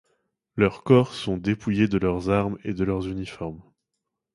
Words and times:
Leurs 0.55 0.83
corps 0.83 1.13
sont 1.13 1.37
dépouillés 1.37 1.87
de 1.87 1.99
leurs 1.99 2.31
armes 2.31 2.57
et 2.63 2.73
de 2.73 2.83
leurs 2.83 3.07
uniformes. 3.07 3.61